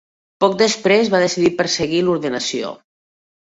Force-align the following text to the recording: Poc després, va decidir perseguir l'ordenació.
Poc 0.43 0.53
després, 0.61 1.11
va 1.15 1.19
decidir 1.23 1.51
perseguir 1.61 2.01
l'ordenació. 2.09 2.73